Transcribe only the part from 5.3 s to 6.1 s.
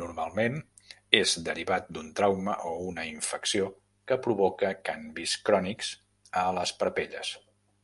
crònics